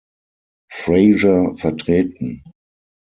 [0.71, 2.41] Fraser vertreten.